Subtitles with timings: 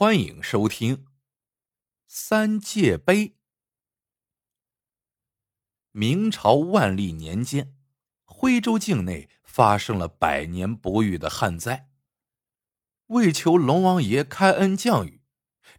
[0.00, 0.96] 欢迎收听
[2.06, 3.16] 《三界碑》。
[5.90, 7.74] 明朝万历年间，
[8.24, 11.90] 徽州境内发生了百年不遇的旱灾。
[13.08, 15.20] 为求龙王爷开恩降雨，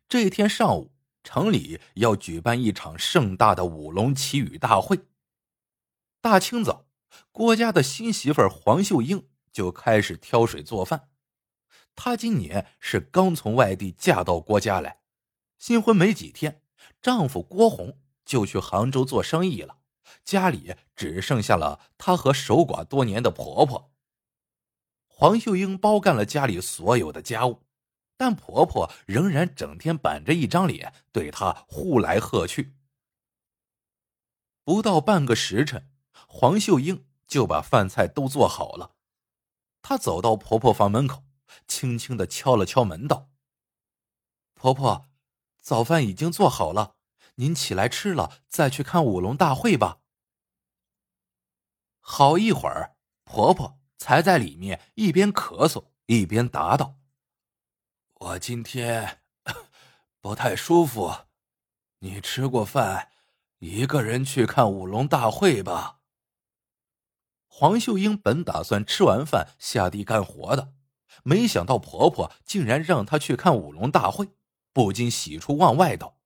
[0.10, 0.92] 这天上午，
[1.24, 5.00] 城里要举办一场盛大的舞龙祈雨大会。
[6.20, 6.90] 大清早，
[7.32, 11.09] 郭家的新媳妇黄秀英就开始挑水做饭。
[12.02, 15.02] 她今年是刚从外地嫁到郭家来，
[15.58, 16.62] 新婚没几天，
[17.02, 19.80] 丈夫郭红就去杭州做生意了，
[20.24, 23.92] 家里只剩下了她和守寡多年的婆婆。
[25.08, 27.66] 黄秀英包干了家里所有的家务，
[28.16, 32.78] 但婆婆仍然整天板着一张脸对她呼来喝去。
[34.64, 35.92] 不到半个时辰，
[36.30, 38.96] 黄秀英就把饭菜都做好了，
[39.82, 41.26] 她走到婆婆房门口。
[41.68, 43.30] 轻轻的敲了敲门，道
[44.54, 45.08] ：“婆婆，
[45.60, 46.96] 早饭已经做好了，
[47.36, 50.00] 您起来吃了再去看舞龙大会吧。”
[52.00, 56.98] 好一会儿，婆婆才在里面一边咳嗽一边答道
[58.16, 59.22] ：“我今天
[60.20, 61.14] 不太舒服，
[62.00, 63.12] 你吃过饭，
[63.60, 65.98] 一个人去看舞龙大会吧。”
[67.46, 70.74] 黄秀英本打算吃完饭下地干活的。
[71.24, 74.30] 没想到婆婆竟然让她去看舞龙大会，
[74.74, 76.20] 不禁喜出望外道：“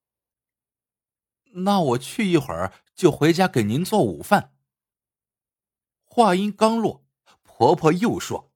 [1.56, 4.54] 那我去一会儿就回家给您做午饭。”
[6.06, 7.06] 话音刚落，
[7.42, 8.52] 婆婆又说：“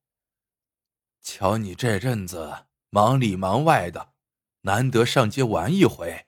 [1.22, 4.14] 瞧你这阵子忙里忙外的，
[4.62, 6.28] 难得上街玩一回，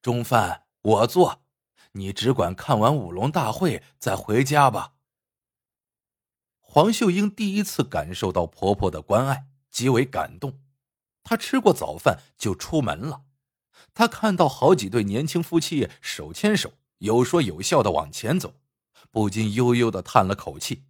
[0.00, 1.42] 中饭我做，
[1.92, 4.91] 你只管看完舞龙大会再回家吧。”
[6.74, 10.62] 黄秀英第一次感受到婆婆的关爱，极为感动。
[11.22, 13.24] 她吃过早饭就出门了。
[13.92, 18.54] 她看到好几对年轻夫妻手牵手、有说有笑的往前走，
[19.10, 20.84] 不禁悠悠的叹了口气。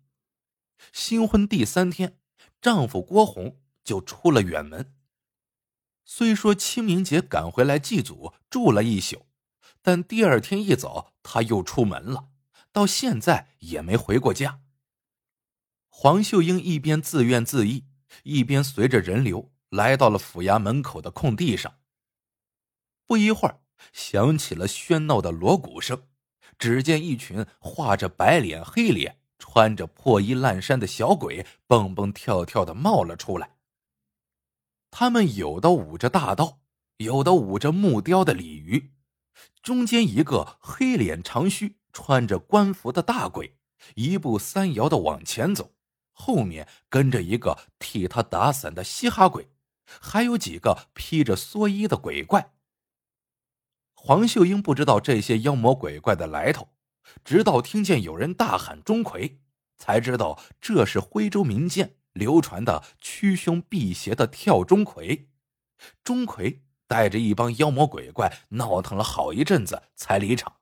[0.92, 2.16] 新婚第三天，
[2.60, 4.94] 丈夫郭红就出了远门。
[6.04, 9.26] 虽说清明节赶回来祭祖住了一宿，
[9.82, 12.28] 但第二天一早他又出门了，
[12.70, 14.60] 到现在也没回过家。
[15.94, 17.84] 黄秀英一边自怨自艾，
[18.24, 21.74] 一边随着人流来到了府衙门口的空地上。
[23.06, 23.60] 不一会儿，
[23.92, 26.02] 响起了喧闹的锣鼓声。
[26.58, 33.56] 只见一群画着白脸黑脸、穿着破衣烂衫的小鬼蹦蹦跳跳的冒了出来。
[34.90, 36.62] 他们有的舞着大刀，
[36.96, 38.92] 有的舞着木雕的鲤鱼。
[39.62, 43.58] 中间一个黑脸长须、穿着官服的大鬼，
[43.94, 45.74] 一步三摇的往前走。
[46.24, 49.48] 后面跟着一个替他打伞的嘻哈鬼，
[49.84, 52.52] 还有几个披着蓑衣的鬼怪。
[53.92, 56.68] 黄秀英不知道这些妖魔鬼怪的来头，
[57.24, 59.38] 直到听见有人大喊“钟馗”，
[59.76, 65.26] 才知道这是徽州民间流传的驱凶辟邪的跳钟馗。
[66.04, 70.58] 钟馗带着一帮妖魔鬼怪闹腾了好一阵子，才离场。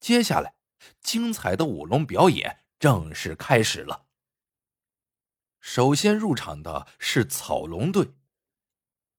[0.00, 0.54] 接下来，
[1.02, 4.05] 精彩的舞龙表演正式开始了。
[5.68, 8.12] 首先入场的是草龙队。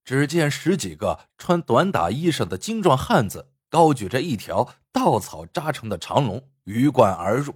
[0.05, 7.55] 只见十几个穿短打衣裳的精壮汉子，高举着一条稻草扎成的长龙，鱼贯而入。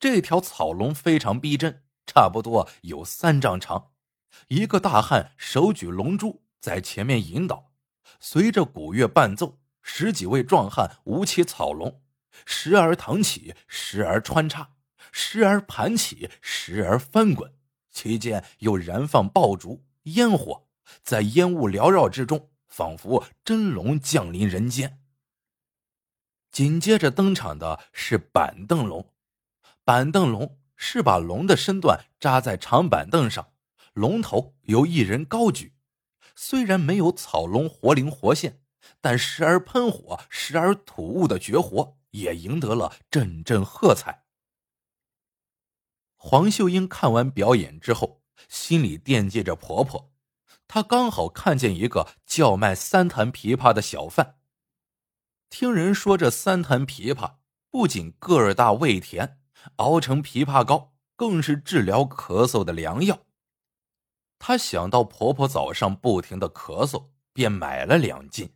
[0.00, 3.92] 这条草龙非常逼真，差不多有三丈长。
[4.48, 7.70] 一个大汉手举龙珠在前面引导，
[8.18, 12.02] 随着鼓乐伴奏，十几位壮汉舞起草龙，
[12.44, 14.70] 时而腾起，时而穿插，
[15.12, 17.54] 时而盘起，时而翻滚。
[17.92, 20.66] 其间又燃放爆竹、烟火，
[21.02, 24.98] 在烟雾缭绕之中，仿佛真龙降临人间。
[26.50, 29.12] 紧接着登场的是板凳龙，
[29.84, 33.52] 板凳龙是把龙的身段扎在长板凳上，
[33.92, 35.74] 龙头由一人高举。
[36.34, 38.60] 虽然没有草龙活灵活现，
[39.00, 44.21] 但时而喷火、时而吐雾的绝活，也赢得了阵阵喝彩。
[46.24, 50.12] 黄秀英看完表演之后，心里惦记着婆婆。
[50.68, 54.36] 她刚好看见一个叫卖三坛枇杷的小贩。
[55.50, 57.38] 听人说，这三坛枇杷
[57.72, 59.40] 不仅个儿大、味甜，
[59.76, 63.26] 熬成枇杷膏更是治疗咳嗽的良药。
[64.38, 68.54] 她想到婆婆早上不停的咳嗽，便买了两斤。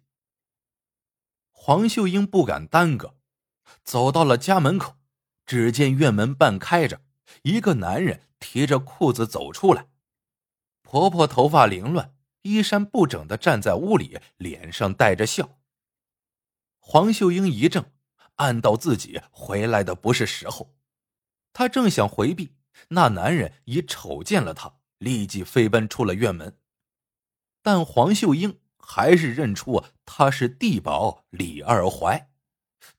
[1.50, 3.16] 黄秀英不敢耽搁，
[3.82, 4.94] 走到了家门口，
[5.44, 7.00] 只见院门半开着。
[7.42, 9.88] 一个男人提着裤子走出来，
[10.82, 15.58] 婆婆头发凌乱，衣衫不整的站在屋里，脸上带着笑。
[16.78, 17.92] 黄秀英一怔，
[18.36, 20.76] 暗道自己回来的不是时候。
[21.52, 22.54] 她正想回避，
[22.88, 26.58] 那男人已瞅见了她，立即飞奔出了院门。
[27.62, 32.30] 但黄秀英还是认出他是地保李二怀。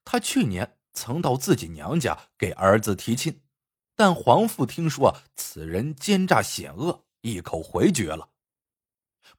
[0.04, 3.42] 他去年曾到自己娘家给儿子提亲，
[3.98, 8.30] 但黄父听说此人奸诈险恶，一口回绝了。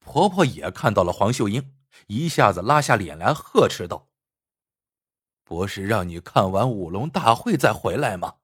[0.01, 1.77] 婆婆也看到了黄秀英，
[2.09, 4.09] 一下子拉下脸来呵斥道
[5.45, 8.39] ：“不是让你看完舞龙大会再回来吗？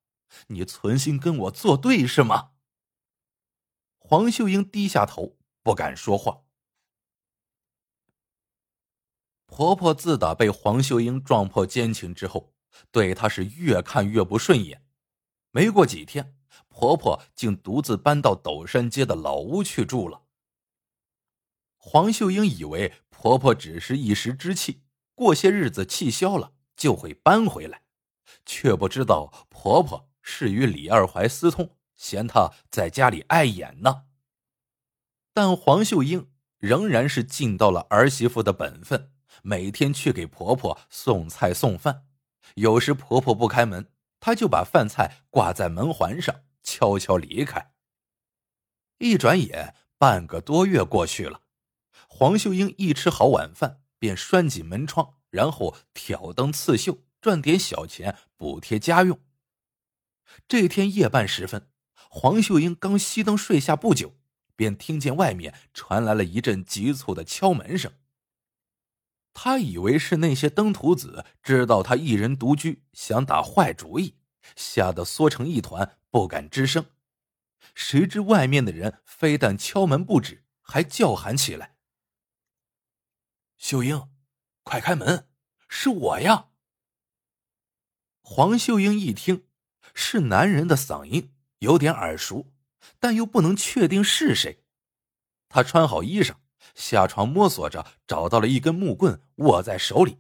[0.47, 2.53] 你存心跟我作对是吗？”
[3.99, 6.43] 黄秀英低下头，不敢说话。
[9.47, 12.55] 婆婆自打被黄秀英撞破奸情之后，
[12.93, 14.84] 对她是越看越不顺眼。
[15.55, 16.35] 没过几天，
[16.69, 20.23] 婆婆竟独自搬到斗山街的老屋去住了。
[21.77, 24.83] 黄秀英以为婆婆只是一时之气，
[25.15, 27.83] 过些日子气消了就会搬回来，
[28.45, 34.07] 却不知道婆婆是与李二怀私通，嫌她在家里碍眼呢。
[35.33, 39.13] 但黄秀英仍然是尽到了儿媳妇的本分。
[39.45, 42.07] 每天去给婆婆送菜送饭，
[42.55, 43.93] 有时婆婆不开门，
[44.25, 47.75] 他就把饭菜挂在门环上，悄悄离开。
[48.97, 51.43] 一转眼，半个多月过去了，
[52.09, 59.21] 黄秀英一吃好晚饭，便拴紧门窗，然后挑灯刺绣，赚点小钱补贴家用。
[60.49, 61.69] 这天夜半时分，
[62.09, 64.17] 黄秀英刚熄灯睡下不久，
[64.57, 67.93] 便听见外面传来了一阵急促的敲门声。
[69.35, 74.17] 他以为是那些登徒子知道他一人独居，想打坏主意，
[74.55, 76.87] 吓得缩成一团，不敢吱声。
[77.75, 81.75] 谁知外面的人非但敲门不止，还叫喊起来
[83.59, 84.09] ：“秀英，
[84.63, 85.29] 快开门，
[85.69, 86.51] 是我呀！”
[88.23, 89.49] 黄秀英一听，
[89.95, 92.53] 是男人的嗓音，有点耳熟，
[93.01, 94.65] 但又不能确定是谁。
[95.49, 96.37] 她穿好衣裳。
[96.75, 100.19] 下床摸索着找到了一根木棍，握在手里，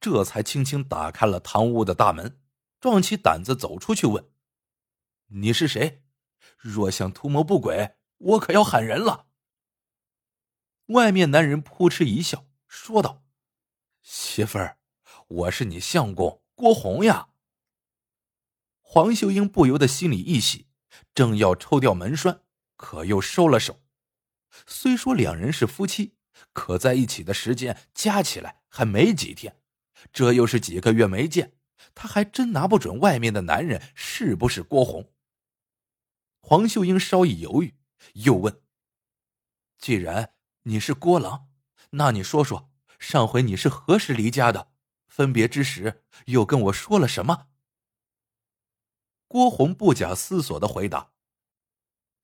[0.00, 2.40] 这才轻轻打开了堂屋的大门，
[2.80, 4.28] 壮起胆子走出去问
[5.28, 6.02] ：“你是谁？
[6.56, 9.26] 若想图谋不轨，我可要喊人了。”
[10.88, 13.22] 外面男人扑哧一笑，说道
[14.02, 14.78] ：“媳妇儿，
[15.28, 17.28] 我是你相公郭红呀。”
[18.80, 20.66] 黄秀英不由得心里一喜，
[21.14, 22.42] 正要抽掉门栓，
[22.76, 23.80] 可又收了手。
[24.66, 26.16] 虽说两人是夫妻，
[26.52, 29.60] 可在一起的时间加起来还没几天，
[30.12, 31.56] 这又是几个月没见，
[31.94, 35.12] 他还真拿不准外面的男人是不是郭红。
[36.40, 37.74] 黄秀英稍一犹豫，
[38.14, 38.60] 又问
[39.78, 40.34] ：“既然
[40.64, 41.48] 你是郭郎，
[41.90, 44.72] 那你说说，上回你是何时离家的？
[45.08, 47.46] 分别之时又跟我说了什么？”
[49.26, 51.12] 郭红不假思索的回答：“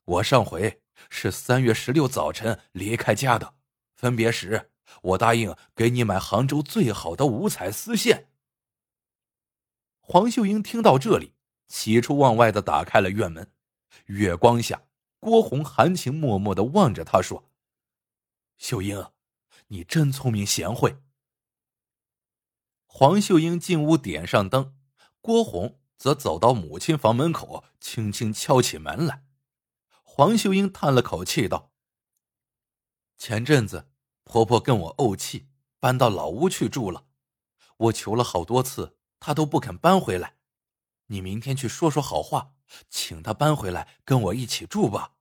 [0.05, 3.55] 我上回。”是三月十六早晨离开家的，
[3.97, 4.71] 分别时
[5.01, 8.29] 我答应给你买杭州最好的五彩丝线。
[10.01, 11.33] 黄秀英听到这里，
[11.69, 13.51] 喜出望外的打开了院门。
[14.07, 14.83] 月光下，
[15.19, 17.51] 郭红含情脉脉的望着她说
[18.59, 19.11] ：“秀英，
[19.69, 20.99] 你真聪明贤惠。”
[22.85, 24.77] 黄秀英进屋点上灯，
[25.23, 29.25] 郭红则走到母亲房门口，轻轻敲起门来。
[30.21, 31.73] 黄秀英叹了口气道
[33.17, 33.91] ：“前阵子
[34.23, 35.49] 婆婆跟我怄气，
[35.79, 37.07] 搬到老屋去住了。
[37.79, 40.37] 我求了好多次，她都不肯搬回来。
[41.07, 42.53] 你明天去说说好话，
[42.91, 45.15] 请她搬回来跟我一起住吧。”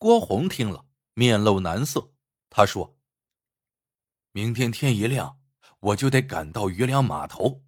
[0.00, 2.14] 郭红听了，面露难色。
[2.48, 2.96] 他说
[4.32, 5.38] ：“明天天一亮，
[5.80, 7.66] 我就得赶到余粮码头，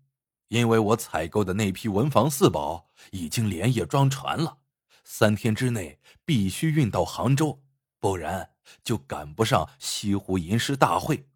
[0.48, 4.60] 因为我采购的那批文房四宝已经连夜装船了。”
[5.08, 7.62] 三天之内必须运到杭州，
[8.00, 8.50] 不然
[8.82, 11.28] 就赶不上西湖吟诗大会。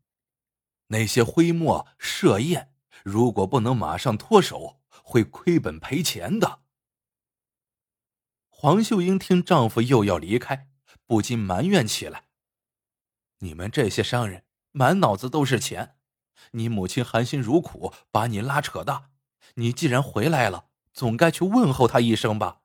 [0.88, 2.74] 那些徽墨设宴，
[3.04, 6.62] 如果不能马上脱手，会亏本赔钱的。
[8.48, 10.68] 黄秀英听丈夫又要离开，
[11.06, 12.24] 不禁埋怨起来
[13.38, 15.94] ：“你们这些商人，满脑子都是钱。
[16.50, 19.10] 你母亲含辛茹苦把你拉扯大，
[19.54, 22.59] 你既然回来了，总该去问候她一声吧。”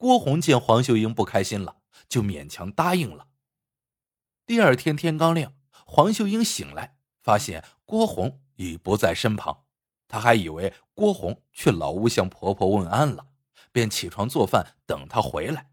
[0.00, 1.76] 郭红见黄秀英不开心了，
[2.08, 3.26] 就勉强答应了。
[4.46, 5.52] 第二天天刚亮，
[5.84, 9.66] 黄秀英醒来，发现郭红已不在身旁，
[10.08, 13.26] 她还以为郭红去老屋向婆婆问安了，
[13.72, 15.70] 便起床做饭等她回来。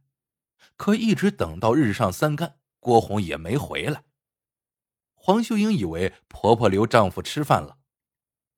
[0.76, 4.04] 可一直等到日上三竿，郭红也没回来。
[5.14, 7.78] 黄秀英以为婆婆留丈夫吃饭了，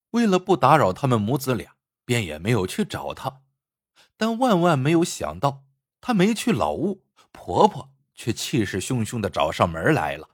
[0.10, 3.44] 为了不打扰他们母子俩，便也没有去找她。
[4.20, 5.64] 但万万没有想到，
[6.02, 10.32] 她没去老屋，婆婆却气势汹汹的找上门来了。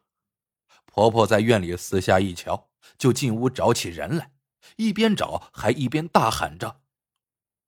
[0.88, 4.32] 婆婆在院里四下一瞧，就进屋找起人来，
[4.78, 6.82] 一边找还一边大喊着：“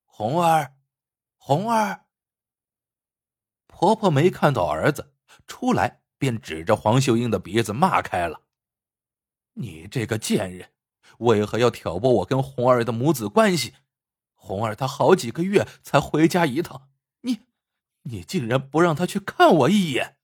[0.04, 0.74] 红儿，
[1.36, 2.06] 红儿！”
[3.68, 5.14] 婆婆没看到儿子
[5.46, 8.42] 出来，便指着黄秀英的鼻子骂开了
[9.54, 10.72] ：“你这个贱人，
[11.18, 13.74] 为何要挑拨我跟红儿的母子关系？
[14.38, 16.88] 红儿她好几个月才回家一趟，
[17.20, 17.40] 你，
[18.04, 20.16] 你竟然不让她去看我一眼！”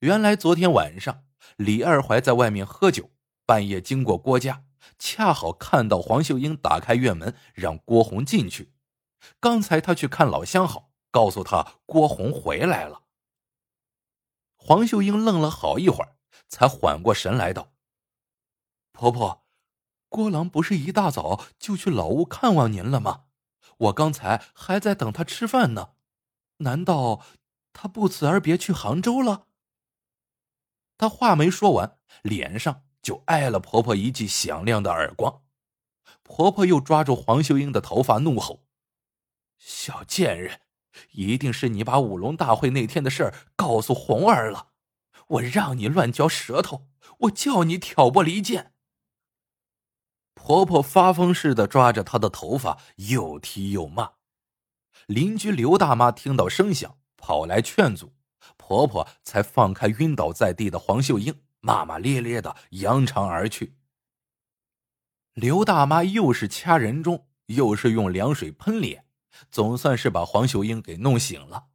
[0.00, 1.24] 原来昨天晚上
[1.56, 3.10] 李二怀在外面喝酒，
[3.46, 4.64] 半夜经过郭家，
[4.98, 8.74] 恰好看到黄秀英打开院门让郭红进去。
[9.40, 10.92] 刚才他去看老相好。
[11.12, 13.04] 告诉他郭红回来了。
[14.54, 16.16] 黄秀英愣了好一会儿，
[16.46, 17.72] 才缓过神来道
[18.92, 19.45] ：“婆婆，
[20.08, 23.24] 郭郎不是一大早就去老屋看望您了吗？
[23.78, 25.90] 我刚才还在等他吃饭呢。
[26.58, 27.22] 难道
[27.72, 29.46] 他不辞而别去杭州了？”
[30.96, 35.42] 他话没说完，脸上就挨了婆婆一记响亮的耳光。
[36.22, 38.64] 婆婆又抓住黄秀英的头发，怒吼
[39.58, 40.62] ：“小贱人！”
[41.12, 44.68] 一定是你把舞龙大会那天的事儿告诉红儿了，
[45.26, 48.72] 我让你乱嚼舌头，我叫你挑拨离间。
[50.36, 54.12] 婆婆发疯似的抓着她的头发，又踢又骂。
[55.06, 58.12] 邻居刘大妈听到声响，跑来劝阻，
[58.56, 63.74] 婆婆才放开晕倒在地的黄秀英，骂骂咧咧的扬长而去。
[65.34, 69.04] 刘大妈又是掐人中，又是用凉水喷脸。
[69.50, 71.66] 总算是把黄秀英给弄醒了。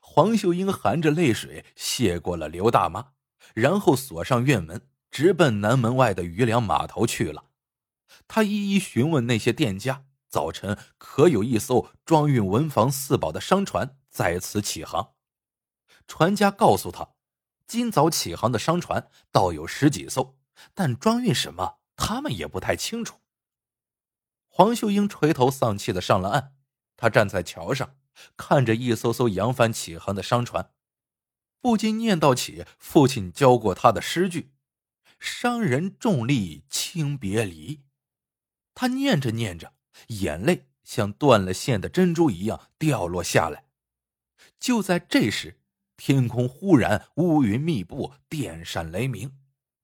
[0.00, 3.12] 黄秀英含着泪水谢过了刘大妈，
[3.54, 7.43] 然后锁上院门，直奔南门外的渔梁码头去了。
[8.26, 15.14] 他一一询问那些店家，早晨可有一艘装运文房四宝的商船在此起航。
[16.06, 17.14] 船家告诉他，
[17.66, 20.36] 今早起航的商船倒有十几艘，
[20.74, 23.20] 但装运什么，他们也不太清楚。
[24.48, 26.54] 黄秀英垂头丧气的上了岸。
[26.96, 27.96] 他站在桥上，
[28.36, 30.70] 看着一艘艘扬帆起航的商船，
[31.60, 34.52] 不禁念叨起父亲教过他的诗句
[35.18, 37.82] ：“商人重利轻别离。”
[38.74, 39.72] 他念着念着，
[40.08, 43.64] 眼泪像断了线的珍珠一样掉落下来。
[44.58, 45.60] 就在这时，
[45.96, 49.32] 天空忽然乌云密布，电闪雷鸣，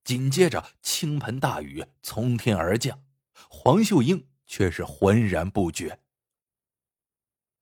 [0.02, 3.02] 紧接着倾盆大雨从天而降，
[3.48, 6.00] 黄秀英却是浑然不觉。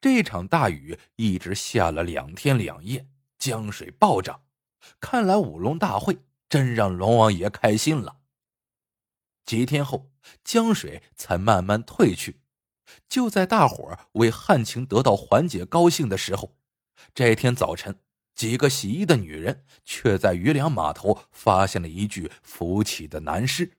[0.00, 3.08] 这场大雨一直下了两天两夜，
[3.38, 4.42] 江水暴涨，
[5.00, 6.18] 看来舞龙大会
[6.48, 8.17] 真让龙王爷开心了。
[9.48, 10.10] 几天后，
[10.44, 12.42] 江水才慢慢退去。
[13.08, 16.54] 就在大伙儿为旱情得到缓解高兴的时候，
[17.14, 17.98] 这天早晨，
[18.34, 23.77] 几个洗衣的女人却在渔梁码头发现了一具浮起的男尸。